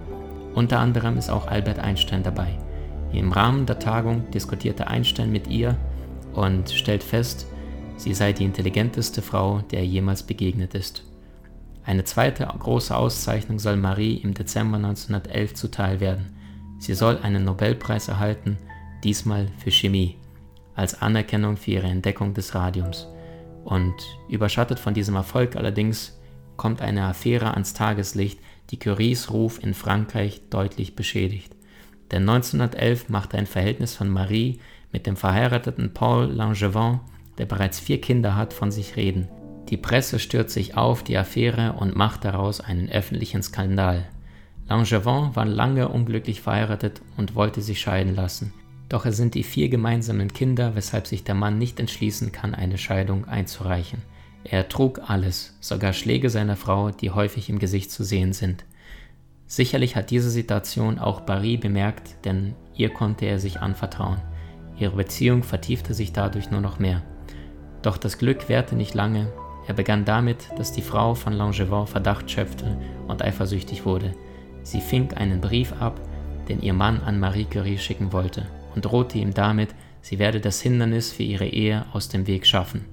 Unter 0.55 0.81
anderem 0.81 1.17
ist 1.17 1.31
auch 1.31 1.47
Albert 1.47 1.79
Einstein 1.79 2.23
dabei. 2.23 2.59
Im 3.13 3.33
Rahmen 3.33 3.67
der 3.67 3.79
Tagung 3.79 4.31
diskutierte 4.33 4.87
Einstein 4.89 5.33
mit 5.33 5.49
ihr 5.49 5.77
und 6.35 6.71
stellt 6.71 7.03
fest, 7.03 7.47
sie 8.01 8.15
sei 8.15 8.33
die 8.33 8.45
intelligenteste 8.45 9.23
Frau, 9.23 9.61
der 9.71 9.81
er 9.81 9.87
jemals 9.87 10.23
begegnet 10.23 10.75
ist. 10.75 11.05
Eine 11.85 12.05
zweite 12.05 12.45
große 12.47 12.97
Auszeichnung 12.97 13.59
soll 13.59 13.77
Marie 13.77 14.17
im 14.17 14.35
Dezember 14.35 14.77
1911 14.77 15.55
zuteil 15.55 16.01
werden. 16.01 16.37
Sie 16.79 16.95
soll 16.95 17.19
einen 17.19 17.45
Nobelpreis 17.45 18.09
erhalten, 18.09 18.57
diesmal 19.05 19.49
für 19.59 19.71
Chemie, 19.71 20.17
als 20.75 21.01
Anerkennung 21.03 21.57
für 21.57 21.73
ihre 21.73 21.89
Entdeckung 21.89 22.33
des 22.33 22.55
Radiums. 22.55 23.07
Und 23.65 23.95
überschattet 24.29 24.79
von 24.79 24.95
diesem 24.95 25.15
Erfolg 25.15 25.57
allerdings 25.57 26.19
kommt 26.57 26.81
eine 26.81 27.05
Affäre 27.05 27.53
ans 27.53 27.75
Tageslicht, 27.75 28.41
die 28.71 28.79
Curies 28.79 29.31
Ruf 29.31 29.63
in 29.63 29.75
Frankreich 29.75 30.43
deutlich 30.49 30.97
beschädigt. 30.97 31.55
Denn 32.11 32.29
1911 32.29 33.09
machte 33.09 33.37
ein 33.37 33.47
Verhältnis 33.47 33.95
von 33.95 34.09
Marie 34.09 34.61
mit 34.93 35.07
dem 35.07 35.17
verheirateten 35.17 35.93
Paul 35.93 36.27
Langevin, 36.27 37.01
der 37.41 37.47
bereits 37.47 37.81
vier 37.81 38.03
Kinder 38.03 38.37
hat, 38.37 38.53
von 38.53 38.71
sich 38.71 38.97
reden. 38.97 39.27
Die 39.71 39.79
Presse 39.79 40.19
stürzt 40.19 40.53
sich 40.53 40.77
auf 40.77 41.03
die 41.03 41.17
Affäre 41.17 41.73
und 41.73 41.97
macht 41.97 42.27
daraus 42.27 42.61
einen 42.61 42.91
öffentlichen 42.91 43.43
Skandal. 43.43 44.07
Langevin 44.69 45.35
war 45.35 45.47
lange 45.47 45.89
unglücklich 45.89 46.43
verheiratet 46.43 47.01
und 47.17 47.35
wollte 47.35 47.63
sich 47.63 47.81
scheiden 47.81 48.15
lassen. 48.15 48.53
Doch 48.91 49.07
es 49.07 49.17
sind 49.17 49.35
die 49.35 49.43
vier 49.43 49.71
gemeinsamen 49.71 50.35
Kinder, 50.35 50.75
weshalb 50.75 51.07
sich 51.07 51.25
der 51.25 51.35
Mann 51.35 51.57
nicht 51.57 51.81
entschließen 51.81 52.31
kann, 52.31 52.55
eine 52.55 52.77
Scheidung 52.77 53.25
einzureichen. 53.25 54.03
Er 54.45 54.69
trug 54.69 55.01
alles, 55.09 55.57
sogar 55.61 55.95
Schläge 55.95 56.29
seiner 56.29 56.57
Frau, 56.57 56.91
die 56.91 57.11
häufig 57.11 57.49
im 57.49 57.59
Gesicht 57.59 57.91
zu 57.91 58.05
sehen 58.05 58.35
sind. 58.35 58.67
Sicherlich 59.47 59.97
hat 59.97 60.11
diese 60.11 60.29
Situation 60.29 60.99
auch 60.99 61.23
Barry 61.23 61.57
bemerkt, 61.57 62.17
denn 62.27 62.55
ihr 62.75 62.91
konnte 62.91 63.25
er 63.25 63.39
sich 63.39 63.61
anvertrauen. 63.61 64.21
Ihre 64.79 64.97
Beziehung 64.97 65.43
vertiefte 65.43 65.95
sich 65.95 66.13
dadurch 66.13 66.51
nur 66.51 66.61
noch 66.61 66.79
mehr. 66.79 67.03
Doch 67.83 67.97
das 67.97 68.19
Glück 68.19 68.49
währte 68.49 68.77
nicht 68.77 68.95
lange. 68.95 69.33
Er 69.67 69.75
begann 69.75 70.05
damit, 70.05 70.51
dass 70.57 70.73
die 70.73 70.83
Frau 70.83 71.15
von 71.15 71.33
Langevin 71.33 71.87
Verdacht 71.87 72.31
schöpfte 72.31 72.77
und 73.09 73.23
eifersüchtig 73.23 73.85
wurde. 73.85 74.15
Sie 74.63 74.81
fing 74.81 75.13
einen 75.15 75.41
Brief 75.41 75.73
ab, 75.81 76.01
den 76.49 76.61
ihr 76.61 76.75
Mann 76.75 77.01
an 77.01 77.21
Marie 77.21 77.45
Curie 77.45 77.79
schicken 77.79 78.13
wollte, 78.13 78.47
und 78.75 78.85
drohte 78.85 79.19
ihm 79.19 79.33
damit, 79.33 79.71
sie 80.03 80.19
werde 80.19 80.41
das 80.41 80.61
Hindernis 80.61 81.13
für 81.13 81.23
ihre 81.23 81.47
Ehe 81.47 81.87
aus 81.93 82.09
dem 82.09 82.27
Weg 82.27 82.47
schaffen. 82.47 82.85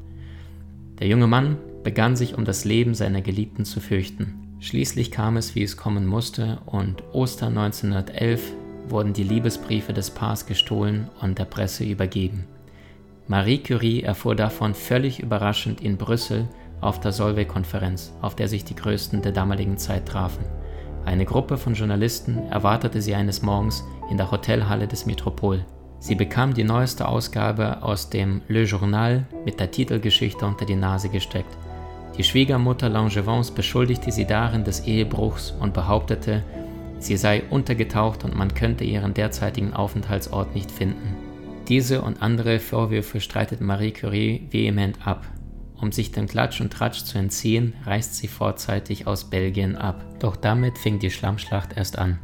Der 1.00 1.08
junge 1.08 1.28
Mann 1.28 1.58
begann 1.84 2.16
sich 2.16 2.38
um 2.38 2.46
das 2.46 2.66
Leben 2.66 2.94
seiner 2.96 3.22
Geliebten 3.22 3.66
zu 3.66 3.80
fürchten. 3.80 4.56
Schließlich 4.60 5.12
kam 5.12 5.38
es, 5.38 5.56
wie 5.56 5.64
es 5.64 5.78
kommen 5.78 6.06
musste, 6.06 6.60
und 6.66 7.04
Ostern 7.14 7.58
1911 7.58 8.54
wurden 8.88 9.14
die 9.14 9.24
Liebesbriefe 9.24 9.94
des 9.94 10.10
Paars 10.10 10.46
gestohlen 10.46 11.10
und 11.22 11.38
der 11.38 11.46
Presse 11.46 11.84
übergeben. 11.84 12.46
Marie 13.30 13.58
Curie 13.58 14.04
erfuhr 14.04 14.36
davon 14.36 14.74
völlig 14.74 15.20
überraschend 15.20 15.82
in 15.82 15.98
Brüssel 15.98 16.48
auf 16.80 17.02
der 17.02 17.12
Solvay-Konferenz, 17.12 18.14
auf 18.22 18.36
der 18.36 18.48
sich 18.48 18.64
die 18.64 18.76
Größten 18.76 19.22
der 19.22 19.34
damaligen 19.34 19.78
Zeit 19.78 20.08
trafen. 20.08 20.46
Eine 21.04 21.26
Gruppe 21.26 21.58
von 21.58 21.74
Journalisten 21.74 22.38
erwartete 22.50 23.02
sie 23.02 23.16
eines 23.16 23.42
Morgens 23.42 23.84
in 24.10 24.16
der 24.16 24.32
Hotelhalle 24.32 24.88
des 24.88 25.06
Metropol. 25.06 25.66
Sie 26.00 26.16
bekam 26.16 26.54
die 26.54 26.64
neueste 26.64 27.06
Ausgabe 27.06 27.84
aus 27.84 28.10
dem 28.10 28.42
Le 28.48 28.64
Journal 28.64 29.26
mit 29.44 29.60
der 29.60 29.72
Titelgeschichte 29.72 30.46
unter 30.46 30.66
die 30.66 30.76
Nase 30.76 31.10
gesteckt. 31.10 31.58
Die 32.18 32.24
Schwiegermutter 32.24 32.88
Langevins 32.88 33.52
beschuldigte 33.52 34.12
sie 34.12 34.26
darin 34.26 34.64
des 34.64 34.82
Ehebruchs 34.88 35.54
und 35.60 35.74
behauptete, 35.74 36.44
sie 37.00 37.18
sei 37.18 37.44
untergetaucht 37.50 38.24
und 38.24 38.36
man 38.36 38.54
könnte 38.54 38.86
ihren 38.86 39.14
derzeitigen 39.14 39.74
Aufenthaltsort 39.74 40.56
nicht 40.56 40.72
finden. 40.72 41.27
Diese 41.68 42.02
und 42.02 42.22
andere 42.22 42.60
Vorwürfe 42.60 43.20
streitet 43.20 43.60
Marie 43.60 43.92
Curie 43.92 44.48
vehement 44.52 45.06
ab. 45.06 45.28
Um 45.76 45.92
sich 45.92 46.12
dem 46.12 46.28
Klatsch 46.28 46.62
und 46.62 46.72
Tratsch 46.72 47.04
zu 47.04 47.18
entziehen, 47.18 47.74
reist 47.86 48.16
sie 48.16 48.30
vorzeitig 48.30 49.06
aus 49.06 49.30
Belgien 49.30 49.76
ab. 49.76 50.04
Doch 50.20 50.38
damit 50.38 50.78
fing 50.78 50.98
die 50.98 51.12
Schlammschlacht 51.12 51.76
erst 51.76 52.00
an. 52.00 52.20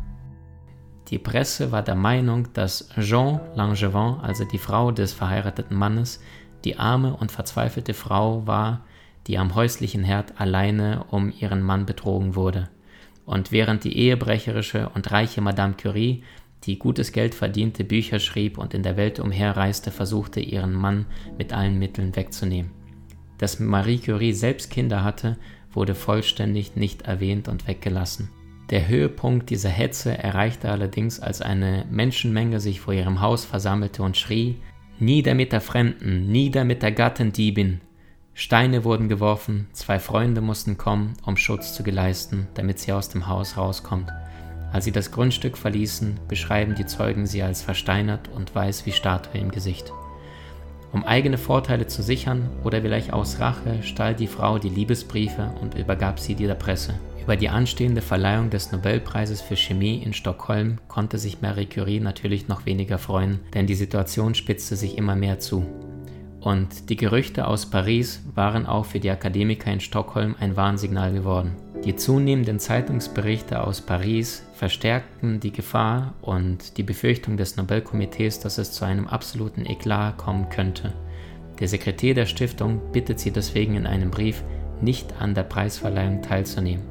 Die 1.09 1.19
Presse 1.19 1.73
war 1.73 1.83
der 1.83 1.95
Meinung, 1.95 2.47
dass 2.53 2.89
Jean 2.97 3.41
Langevin, 3.53 4.15
also 4.21 4.45
die 4.45 4.57
Frau 4.57 4.91
des 4.91 5.11
verheirateten 5.11 5.77
Mannes, 5.77 6.21
die 6.63 6.79
arme 6.79 7.13
und 7.13 7.31
verzweifelte 7.31 7.93
Frau 7.93 8.47
war, 8.47 8.85
die 9.27 9.37
am 9.37 9.55
häuslichen 9.55 10.03
Herd 10.03 10.39
alleine 10.39 11.05
um 11.11 11.31
ihren 11.37 11.61
Mann 11.61 11.85
betrogen 11.85 12.35
wurde. 12.35 12.69
Und 13.25 13.51
während 13.51 13.83
die 13.83 13.97
ehebrecherische 13.97 14.89
und 14.95 15.11
reiche 15.11 15.41
Madame 15.41 15.75
Curie, 15.75 16.23
die 16.65 16.79
gutes 16.79 17.11
Geld 17.11 17.35
verdiente, 17.35 17.83
Bücher 17.83 18.19
schrieb 18.19 18.57
und 18.57 18.73
in 18.73 18.83
der 18.83 18.97
Welt 18.97 19.19
umherreiste, 19.19 19.91
versuchte, 19.91 20.39
ihren 20.39 20.73
Mann 20.73 21.05
mit 21.37 21.53
allen 21.53 21.77
Mitteln 21.77 22.15
wegzunehmen. 22.15 22.71
Dass 23.37 23.59
Marie 23.59 23.99
Curie 23.99 24.33
selbst 24.33 24.69
Kinder 24.69 25.03
hatte, 25.03 25.37
wurde 25.71 25.95
vollständig 25.95 26.75
nicht 26.75 27.03
erwähnt 27.03 27.47
und 27.47 27.67
weggelassen. 27.67 28.29
Der 28.69 28.87
Höhepunkt 28.87 29.49
dieser 29.49 29.69
Hetze 29.69 30.17
erreichte 30.17 30.69
allerdings, 30.69 31.19
als 31.19 31.41
eine 31.41 31.85
Menschenmenge 31.91 32.59
sich 32.59 32.79
vor 32.79 32.93
ihrem 32.93 33.21
Haus 33.21 33.43
versammelte 33.43 34.03
und 34.03 34.15
schrie: 34.15 34.55
Nieder 34.99 35.33
mit 35.33 35.51
der 35.51 35.61
Fremden, 35.61 36.31
nieder 36.31 36.63
mit 36.63 36.81
der 36.81 36.91
Gattendiebin! 36.91 37.81
Steine 38.35 38.83
wurden 38.83 39.09
geworfen, 39.09 39.67
zwei 39.73 39.99
Freunde 39.99 40.41
mussten 40.41 40.77
kommen, 40.77 41.13
um 41.23 41.37
Schutz 41.37 41.75
zu 41.75 41.83
geleisten, 41.83 42.47
damit 42.55 42.79
sie 42.79 42.91
aus 42.91 43.09
dem 43.09 43.27
Haus 43.27 43.57
rauskommt. 43.57 44.11
Als 44.73 44.85
sie 44.85 44.91
das 44.91 45.11
Grundstück 45.11 45.55
verließen, 45.55 46.19
beschreiben 46.27 46.73
die 46.73 46.87
Zeugen 46.87 47.27
sie 47.27 47.43
als 47.43 47.61
versteinert 47.61 48.27
und 48.35 48.53
weiß 48.55 48.87
wie 48.87 48.91
Statue 48.91 49.39
im 49.39 49.51
Gesicht. 49.51 49.93
Um 50.91 51.03
eigene 51.03 51.37
Vorteile 51.37 51.85
zu 51.85 52.01
sichern 52.01 52.49
oder 52.63 52.81
vielleicht 52.81 53.13
aus 53.13 53.39
Rache 53.39 53.83
stahl 53.83 54.15
die 54.15 54.27
Frau 54.27 54.57
die 54.57 54.69
Liebesbriefe 54.69 55.53
und 55.61 55.75
übergab 55.75 56.19
sie 56.19 56.33
der 56.33 56.55
Presse. 56.55 56.95
Über 57.21 57.35
die 57.35 57.49
anstehende 57.49 58.01
Verleihung 58.01 58.49
des 58.49 58.71
Nobelpreises 58.71 59.41
für 59.41 59.55
Chemie 59.55 60.01
in 60.03 60.13
Stockholm 60.13 60.79
konnte 60.87 61.19
sich 61.19 61.41
Marie 61.41 61.67
Curie 61.67 61.99
natürlich 61.99 62.47
noch 62.47 62.65
weniger 62.65 62.97
freuen, 62.97 63.39
denn 63.53 63.67
die 63.67 63.75
Situation 63.75 64.33
spitzte 64.35 64.75
sich 64.75 64.97
immer 64.97 65.15
mehr 65.15 65.39
zu. 65.39 65.65
Und 66.41 66.89
die 66.89 66.97
Gerüchte 66.97 67.47
aus 67.47 67.67
Paris 67.67 68.23
waren 68.33 68.65
auch 68.65 68.85
für 68.85 68.99
die 68.99 69.11
Akademiker 69.11 69.71
in 69.71 69.79
Stockholm 69.79 70.35
ein 70.39 70.57
Warnsignal 70.57 71.13
geworden. 71.13 71.55
Die 71.85 71.97
zunehmenden 71.97 72.59
Zeitungsberichte 72.59 73.61
aus 73.61 73.81
Paris 73.81 74.43
verstärkten 74.53 75.41
die 75.41 75.51
Gefahr 75.51 76.13
und 76.21 76.77
die 76.77 76.83
Befürchtung 76.83 77.35
des 77.35 77.57
Nobelkomitees, 77.57 78.39
dass 78.39 78.57
es 78.57 78.71
zu 78.71 78.85
einem 78.85 79.05
absoluten 79.05 79.65
Eklat 79.65 80.17
kommen 80.17 80.47
könnte. 80.47 80.93
Der 81.59 81.67
Sekretär 81.67 82.13
der 82.13 82.25
Stiftung 82.25 82.79
bittet 82.93 83.19
sie 83.19 83.31
deswegen 83.31 83.75
in 83.75 83.85
einem 83.85 84.11
Brief, 84.11 84.43
nicht 84.79 85.13
an 85.19 85.35
der 85.35 85.43
Preisverleihung 85.43 86.21
teilzunehmen. 86.21 86.85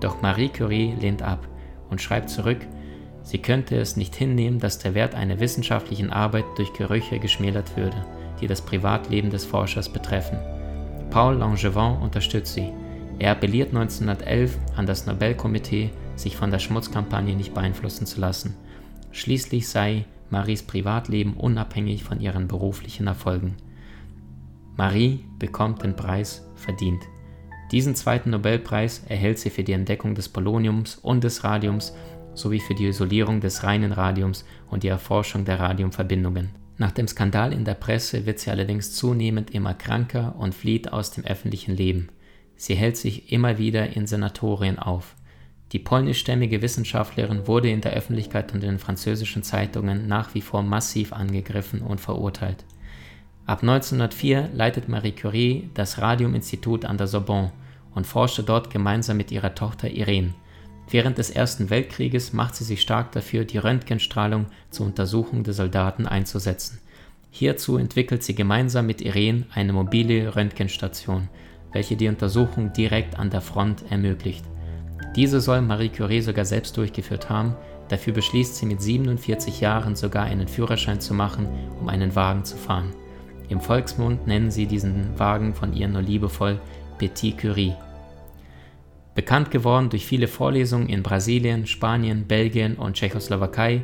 Doch 0.00 0.22
Marie 0.22 0.48
Curie 0.48 0.92
lehnt 1.00 1.22
ab 1.22 1.46
und 1.88 2.02
schreibt 2.02 2.28
zurück, 2.28 2.66
sie 3.22 3.38
könnte 3.38 3.76
es 3.76 3.96
nicht 3.96 4.16
hinnehmen, 4.16 4.58
dass 4.58 4.80
der 4.80 4.94
Wert 4.94 5.14
einer 5.14 5.38
wissenschaftlichen 5.38 6.10
Arbeit 6.10 6.46
durch 6.56 6.72
Gerüche 6.72 7.20
geschmälert 7.20 7.76
würde, 7.76 8.04
die 8.40 8.48
das 8.48 8.60
Privatleben 8.60 9.30
des 9.30 9.44
Forschers 9.44 9.88
betreffen. 9.88 10.38
Paul 11.10 11.36
Langevin 11.36 11.98
unterstützt 12.02 12.54
sie. 12.54 12.72
Er 13.22 13.30
appelliert 13.30 13.68
1911 13.68 14.58
an 14.74 14.84
das 14.84 15.06
Nobelkomitee, 15.06 15.90
sich 16.16 16.36
von 16.36 16.50
der 16.50 16.58
Schmutzkampagne 16.58 17.36
nicht 17.36 17.54
beeinflussen 17.54 18.04
zu 18.04 18.20
lassen. 18.20 18.56
Schließlich 19.12 19.68
sei 19.68 20.06
Maries 20.30 20.64
Privatleben 20.64 21.34
unabhängig 21.34 22.02
von 22.02 22.18
ihren 22.18 22.48
beruflichen 22.48 23.06
Erfolgen. 23.06 23.54
Marie 24.76 25.24
bekommt 25.38 25.84
den 25.84 25.94
Preis 25.94 26.44
verdient. 26.56 27.00
Diesen 27.70 27.94
zweiten 27.94 28.30
Nobelpreis 28.30 29.04
erhält 29.08 29.38
sie 29.38 29.50
für 29.50 29.62
die 29.62 29.70
Entdeckung 29.70 30.16
des 30.16 30.28
Poloniums 30.28 30.96
und 30.96 31.22
des 31.22 31.44
Radiums 31.44 31.94
sowie 32.34 32.58
für 32.58 32.74
die 32.74 32.86
Isolierung 32.86 33.40
des 33.40 33.62
reinen 33.62 33.92
Radiums 33.92 34.44
und 34.68 34.82
die 34.82 34.88
Erforschung 34.88 35.44
der 35.44 35.60
Radiumverbindungen. 35.60 36.48
Nach 36.76 36.90
dem 36.90 37.06
Skandal 37.06 37.52
in 37.52 37.64
der 37.64 37.74
Presse 37.74 38.26
wird 38.26 38.40
sie 38.40 38.50
allerdings 38.50 38.94
zunehmend 38.94 39.52
immer 39.52 39.74
kranker 39.74 40.34
und 40.40 40.56
flieht 40.56 40.92
aus 40.92 41.12
dem 41.12 41.24
öffentlichen 41.24 41.76
Leben. 41.76 42.08
Sie 42.62 42.76
hält 42.76 42.96
sich 42.96 43.32
immer 43.32 43.58
wieder 43.58 43.96
in 43.96 44.06
Senatorien 44.06 44.78
auf. 44.78 45.16
Die 45.72 45.80
polnischstämmige 45.80 46.62
Wissenschaftlerin 46.62 47.48
wurde 47.48 47.68
in 47.68 47.80
der 47.80 47.94
Öffentlichkeit 47.94 48.54
und 48.54 48.62
in 48.62 48.70
den 48.70 48.78
französischen 48.78 49.42
Zeitungen 49.42 50.06
nach 50.06 50.36
wie 50.36 50.42
vor 50.42 50.62
massiv 50.62 51.12
angegriffen 51.12 51.82
und 51.82 52.00
verurteilt. 52.00 52.64
Ab 53.46 53.62
1904 53.62 54.50
leitet 54.54 54.88
Marie 54.88 55.10
Curie 55.10 55.70
das 55.74 56.00
Radiuminstitut 56.00 56.84
an 56.84 56.98
der 56.98 57.08
Sorbonne 57.08 57.50
und 57.96 58.06
forschte 58.06 58.44
dort 58.44 58.70
gemeinsam 58.70 59.16
mit 59.16 59.32
ihrer 59.32 59.56
Tochter 59.56 59.90
Irene. 59.90 60.32
Während 60.88 61.18
des 61.18 61.30
Ersten 61.30 61.68
Weltkrieges 61.68 62.32
macht 62.32 62.54
sie 62.54 62.62
sich 62.62 62.80
stark 62.80 63.10
dafür, 63.10 63.44
die 63.44 63.58
Röntgenstrahlung 63.58 64.46
zur 64.70 64.86
Untersuchung 64.86 65.42
der 65.42 65.54
Soldaten 65.54 66.06
einzusetzen. 66.06 66.78
Hierzu 67.32 67.76
entwickelt 67.76 68.22
sie 68.22 68.36
gemeinsam 68.36 68.86
mit 68.86 69.00
Irene 69.00 69.46
eine 69.52 69.72
mobile 69.72 70.36
Röntgenstation, 70.36 71.28
welche 71.72 71.96
die 71.96 72.08
Untersuchung 72.08 72.72
direkt 72.72 73.18
an 73.18 73.30
der 73.30 73.40
Front 73.40 73.84
ermöglicht. 73.90 74.44
Diese 75.16 75.40
soll 75.40 75.60
Marie 75.60 75.88
Curie 75.90 76.20
sogar 76.20 76.44
selbst 76.44 76.76
durchgeführt 76.76 77.28
haben, 77.28 77.54
dafür 77.88 78.14
beschließt 78.14 78.56
sie 78.56 78.66
mit 78.66 78.80
47 78.80 79.60
Jahren 79.60 79.96
sogar 79.96 80.24
einen 80.24 80.48
Führerschein 80.48 81.00
zu 81.00 81.12
machen, 81.14 81.46
um 81.80 81.88
einen 81.88 82.14
Wagen 82.16 82.44
zu 82.44 82.56
fahren. 82.56 82.92
Im 83.48 83.60
Volksmund 83.60 84.26
nennen 84.26 84.50
sie 84.50 84.66
diesen 84.66 85.18
Wagen 85.18 85.54
von 85.54 85.74
ihr 85.74 85.88
nur 85.88 86.02
liebevoll 86.02 86.58
Petit 86.98 87.36
Curie. 87.36 87.74
Bekannt 89.14 89.50
geworden 89.50 89.90
durch 89.90 90.06
viele 90.06 90.26
Vorlesungen 90.26 90.88
in 90.88 91.02
Brasilien, 91.02 91.66
Spanien, 91.66 92.26
Belgien 92.26 92.76
und 92.76 92.94
Tschechoslowakei, 92.94 93.82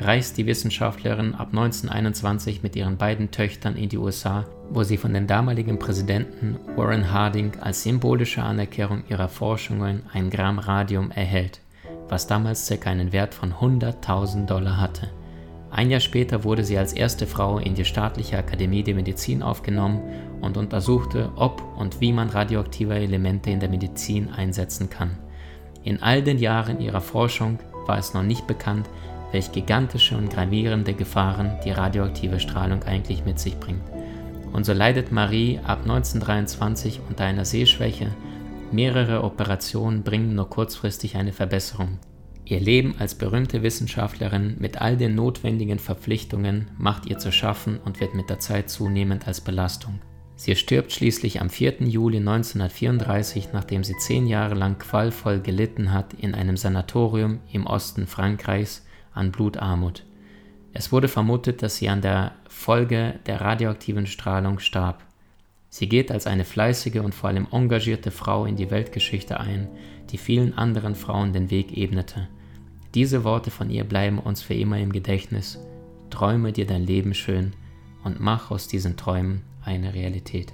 reist 0.00 0.36
die 0.36 0.46
Wissenschaftlerin 0.46 1.34
ab 1.34 1.48
1921 1.48 2.62
mit 2.62 2.76
ihren 2.76 2.96
beiden 2.96 3.30
Töchtern 3.30 3.76
in 3.76 3.88
die 3.88 3.98
USA, 3.98 4.44
wo 4.70 4.82
sie 4.82 4.96
von 4.96 5.14
dem 5.14 5.26
damaligen 5.26 5.78
Präsidenten 5.78 6.58
Warren 6.76 7.10
Harding 7.12 7.52
als 7.60 7.82
symbolische 7.82 8.42
Anerkennung 8.42 9.04
ihrer 9.08 9.28
Forschungen 9.28 10.02
ein 10.12 10.30
Gramm 10.30 10.58
Radium 10.58 11.10
erhält, 11.10 11.60
was 12.08 12.26
damals 12.26 12.68
ca. 12.68 12.90
einen 12.90 13.12
Wert 13.12 13.34
von 13.34 13.54
100.000 13.54 14.46
Dollar 14.46 14.80
hatte. 14.80 15.08
Ein 15.70 15.90
Jahr 15.90 16.00
später 16.00 16.44
wurde 16.44 16.64
sie 16.64 16.78
als 16.78 16.92
erste 16.92 17.26
Frau 17.26 17.58
in 17.58 17.74
die 17.74 17.84
Staatliche 17.84 18.38
Akademie 18.38 18.82
der 18.82 18.94
Medizin 18.94 19.42
aufgenommen 19.42 20.00
und 20.40 20.56
untersuchte, 20.56 21.30
ob 21.36 21.62
und 21.76 22.00
wie 22.00 22.12
man 22.12 22.30
radioaktive 22.30 22.94
Elemente 22.94 23.50
in 23.50 23.60
der 23.60 23.68
Medizin 23.68 24.30
einsetzen 24.30 24.88
kann. 24.88 25.18
In 25.82 26.02
all 26.02 26.22
den 26.22 26.38
Jahren 26.38 26.80
ihrer 26.80 27.00
Forschung 27.00 27.58
war 27.86 27.98
es 27.98 28.14
noch 28.14 28.22
nicht 28.22 28.46
bekannt, 28.46 28.88
welch 29.32 29.52
gigantische 29.52 30.16
und 30.16 30.30
gravierende 30.30 30.94
Gefahren 30.94 31.58
die 31.64 31.70
radioaktive 31.70 32.40
Strahlung 32.40 32.82
eigentlich 32.84 33.24
mit 33.24 33.38
sich 33.38 33.58
bringt. 33.58 33.82
Und 34.52 34.64
so 34.64 34.72
leidet 34.72 35.12
Marie 35.12 35.58
ab 35.64 35.80
1923 35.82 37.00
unter 37.08 37.24
einer 37.24 37.44
Sehschwäche. 37.44 38.14
Mehrere 38.72 39.22
Operationen 39.22 40.02
bringen 40.02 40.34
nur 40.34 40.48
kurzfristig 40.48 41.16
eine 41.16 41.32
Verbesserung. 41.32 41.98
Ihr 42.44 42.60
Leben 42.60 42.94
als 42.98 43.16
berühmte 43.16 43.62
Wissenschaftlerin 43.64 44.56
mit 44.60 44.80
all 44.80 44.96
den 44.96 45.16
notwendigen 45.16 45.80
Verpflichtungen 45.80 46.70
macht 46.78 47.06
ihr 47.06 47.18
zu 47.18 47.32
schaffen 47.32 47.80
und 47.84 48.00
wird 48.00 48.14
mit 48.14 48.30
der 48.30 48.38
Zeit 48.38 48.70
zunehmend 48.70 49.26
als 49.26 49.40
Belastung. 49.40 49.98
Sie 50.36 50.54
stirbt 50.54 50.92
schließlich 50.92 51.40
am 51.40 51.50
4. 51.50 51.80
Juli 51.80 52.18
1934, 52.18 53.48
nachdem 53.52 53.82
sie 53.82 53.96
zehn 53.98 54.26
Jahre 54.26 54.54
lang 54.54 54.78
qualvoll 54.78 55.40
gelitten 55.40 55.92
hat 55.92 56.14
in 56.14 56.34
einem 56.34 56.56
Sanatorium 56.56 57.40
im 57.50 57.66
Osten 57.66 58.06
Frankreichs 58.06 58.85
an 59.16 59.32
Blutarmut. 59.32 60.04
Es 60.72 60.92
wurde 60.92 61.08
vermutet, 61.08 61.62
dass 61.62 61.76
sie 61.76 61.88
an 61.88 62.02
der 62.02 62.32
Folge 62.48 63.18
der 63.26 63.40
radioaktiven 63.40 64.06
Strahlung 64.06 64.58
starb. 64.58 65.02
Sie 65.68 65.88
geht 65.88 66.12
als 66.12 66.26
eine 66.26 66.44
fleißige 66.44 66.96
und 66.96 67.14
vor 67.14 67.30
allem 67.30 67.48
engagierte 67.50 68.10
Frau 68.10 68.44
in 68.44 68.56
die 68.56 68.70
Weltgeschichte 68.70 69.40
ein, 69.40 69.68
die 70.10 70.18
vielen 70.18 70.56
anderen 70.56 70.94
Frauen 70.94 71.32
den 71.32 71.50
Weg 71.50 71.76
ebnete. 71.76 72.28
Diese 72.94 73.24
Worte 73.24 73.50
von 73.50 73.70
ihr 73.70 73.84
bleiben 73.84 74.18
uns 74.18 74.42
für 74.42 74.54
immer 74.54 74.78
im 74.78 74.92
Gedächtnis. 74.92 75.58
Träume 76.10 76.52
dir 76.52 76.66
dein 76.66 76.86
Leben 76.86 77.14
schön 77.14 77.52
und 78.04 78.20
mach 78.20 78.50
aus 78.50 78.68
diesen 78.68 78.96
Träumen 78.96 79.42
eine 79.64 79.94
Realität. 79.94 80.52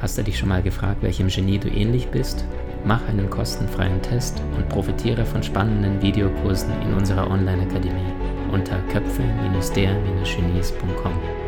Hast 0.00 0.18
du 0.18 0.22
dich 0.22 0.38
schon 0.38 0.48
mal 0.48 0.62
gefragt, 0.62 1.02
welchem 1.02 1.28
Genie 1.28 1.58
du 1.58 1.68
ähnlich 1.68 2.06
bist? 2.08 2.44
Mach 2.86 3.06
einen 3.08 3.28
kostenfreien 3.28 4.00
Test 4.00 4.40
und 4.56 4.68
profitiere 4.68 5.24
von 5.24 5.42
spannenden 5.42 6.00
Videokursen 6.00 6.70
in 6.82 6.94
unserer 6.94 7.28
Online-Akademie 7.28 8.12
unter 8.52 8.78
köpfe-der-genies.com. 8.92 11.45